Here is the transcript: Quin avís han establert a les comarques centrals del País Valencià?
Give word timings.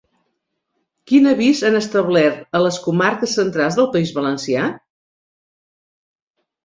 Quin 1.11 1.27
avís 1.31 1.59
han 1.67 1.77
establert 1.81 2.57
a 2.59 2.63
les 2.67 2.79
comarques 2.87 3.37
centrals 3.41 3.79
del 3.81 3.91
País 3.97 4.15
Valencià? 4.19 4.67